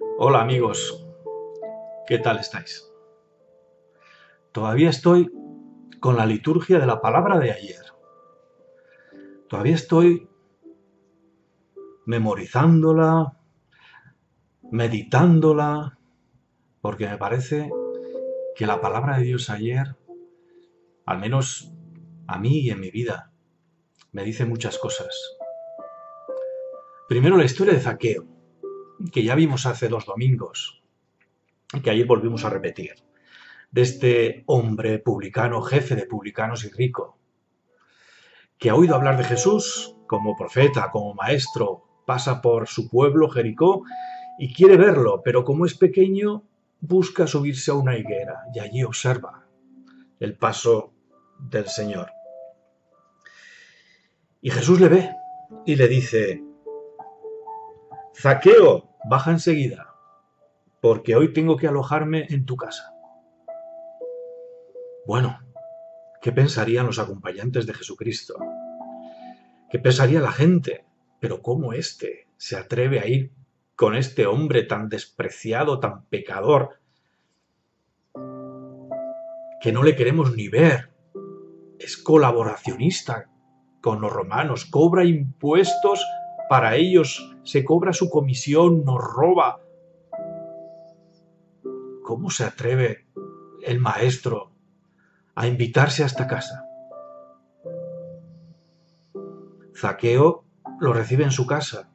[0.00, 1.06] Hola amigos,
[2.06, 2.90] ¿qué tal estáis?
[4.52, 5.30] Todavía estoy
[6.00, 7.84] con la liturgia de la palabra de ayer.
[9.48, 10.30] Todavía estoy
[12.06, 13.36] memorizándola,
[14.70, 15.98] meditándola,
[16.80, 17.70] porque me parece
[18.56, 19.96] que la palabra de Dios ayer,
[21.04, 21.70] al menos
[22.26, 23.30] a mí y en mi vida,
[24.12, 25.14] me dice muchas cosas.
[27.08, 28.32] Primero la historia de Zaqueo,
[29.10, 30.82] que ya vimos hace dos domingos,
[31.72, 32.94] y que ayer volvimos a repetir,
[33.70, 37.18] de este hombre publicano, jefe de publicanos y rico,
[38.58, 43.82] que ha oído hablar de Jesús como profeta, como maestro, pasa por su pueblo, Jericó,
[44.38, 46.44] y quiere verlo, pero como es pequeño,
[46.80, 49.46] busca subirse a una higuera y allí observa
[50.20, 50.92] el paso
[51.38, 52.10] del Señor.
[54.40, 55.10] Y Jesús le ve
[55.64, 56.42] y le dice,
[58.16, 59.94] Zaqueo, baja enseguida,
[60.80, 62.94] porque hoy tengo que alojarme en tu casa.
[65.06, 65.40] Bueno,
[66.20, 68.36] ¿qué pensarían los acompañantes de Jesucristo?
[69.70, 70.84] ¿Qué pensaría la gente?
[71.18, 73.32] Pero ¿cómo éste se atreve a ir
[73.74, 76.78] con este hombre tan despreciado, tan pecador,
[79.60, 80.92] que no le queremos ni ver?
[81.78, 83.28] Es colaboracionista
[83.80, 86.04] con los romanos, cobra impuestos
[86.48, 89.60] para ellos, se cobra su comisión, nos roba.
[92.02, 93.06] ¿Cómo se atreve
[93.62, 94.52] el maestro
[95.34, 96.66] a invitarse a esta casa?
[99.76, 100.44] Zaqueo
[100.80, 101.90] lo recibe en su casa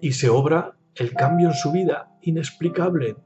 [0.00, 3.16] y se obra el cambio en su vida inexplicable.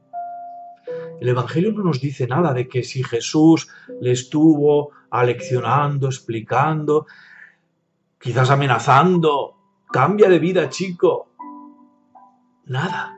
[1.20, 3.69] El Evangelio no nos dice nada de que si Jesús
[4.00, 7.06] le estuvo aleccionando, explicando,
[8.19, 9.56] quizás amenazando,
[9.91, 11.25] cambia de vida chico.
[12.67, 13.17] Nada.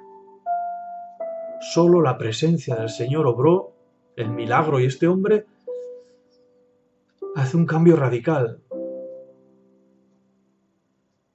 [1.61, 3.73] Solo la presencia del Señor obró
[4.17, 5.47] el milagro y este hombre
[7.35, 8.61] hace un cambio radical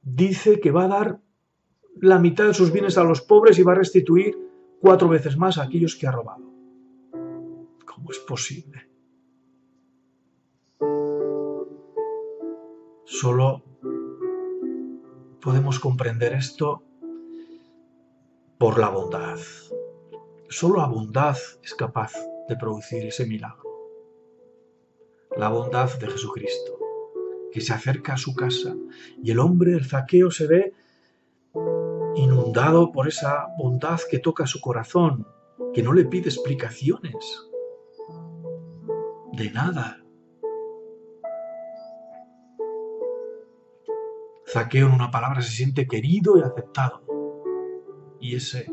[0.03, 1.19] dice que va a dar
[2.01, 4.37] la mitad de sus bienes a los pobres y va a restituir
[4.79, 6.43] cuatro veces más a aquellos que ha robado.
[7.85, 8.89] ¿Cómo es posible?
[13.05, 13.63] Solo
[15.39, 16.83] podemos comprender esto
[18.63, 19.37] por la bondad.
[20.47, 22.13] Solo la bondad es capaz
[22.47, 23.69] de producir ese milagro.
[25.35, 26.79] La bondad de Jesucristo
[27.51, 28.73] que se acerca a su casa
[29.21, 30.73] y el hombre, el zaqueo, se ve
[32.15, 35.27] inundado por esa bondad que toca su corazón,
[35.73, 37.49] que no le pide explicaciones.
[39.33, 40.01] De nada.
[44.47, 47.12] Zaqueo, en una palabra, se siente querido y aceptado.
[48.23, 48.71] Y ese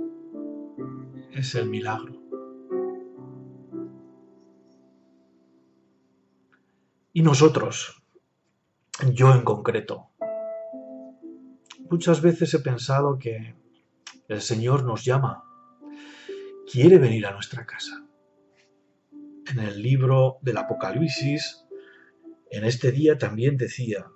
[1.33, 2.23] es el milagro.
[7.13, 8.01] Y nosotros,
[9.13, 10.11] yo en concreto.
[11.91, 13.57] Muchas veces he pensado que
[14.29, 15.43] el Señor nos llama,
[16.71, 18.07] quiere venir a nuestra casa.
[19.51, 21.67] En el libro del Apocalipsis,
[22.53, 24.07] en este día también decía,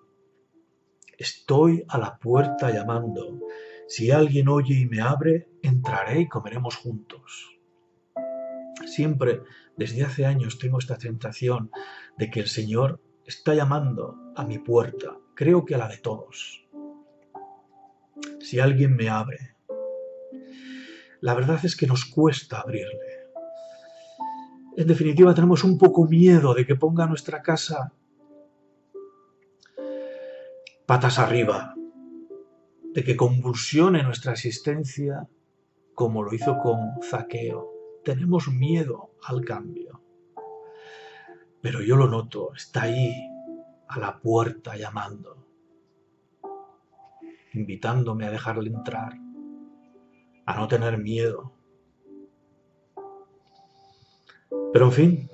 [1.18, 3.40] estoy a la puerta llamando,
[3.88, 7.58] si alguien oye y me abre, entraré y comeremos juntos.
[8.86, 9.42] Siempre,
[9.76, 11.70] desde hace años, tengo esta tentación
[12.16, 16.66] de que el Señor está llamando a mi puerta, creo que a la de todos.
[18.40, 19.56] Si alguien me abre,
[21.20, 23.24] la verdad es que nos cuesta abrirle.
[24.76, 27.92] En definitiva, tenemos un poco miedo de que ponga nuestra casa
[30.86, 31.74] patas arriba,
[32.94, 35.28] de que convulsione nuestra existencia
[35.94, 37.68] como lo hizo con Zaqueo.
[38.04, 40.00] Tenemos miedo al cambio.
[41.60, 43.12] Pero yo lo noto, está ahí,
[43.88, 45.44] a la puerta llamando,
[47.52, 49.14] invitándome a dejarle entrar,
[50.46, 51.52] a no tener miedo.
[54.72, 55.30] Pero en fin,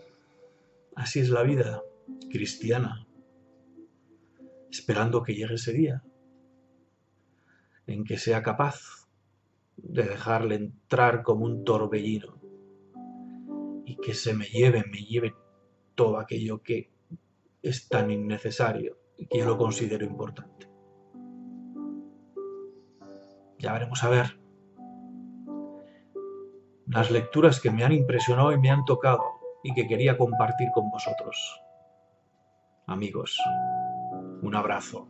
[0.94, 1.82] así es la vida
[2.30, 3.06] cristiana,
[4.70, 6.02] esperando que llegue ese día
[7.90, 9.08] en que sea capaz
[9.76, 12.40] de dejarle entrar como un torbellino
[13.84, 15.34] y que se me lleve, me lleve
[15.96, 16.90] todo aquello que
[17.62, 20.68] es tan innecesario y que yo lo considero importante.
[23.58, 24.38] Ya veremos a ver
[26.86, 29.24] las lecturas que me han impresionado y me han tocado
[29.64, 31.60] y que quería compartir con vosotros.
[32.86, 33.38] Amigos,
[34.42, 35.08] un abrazo.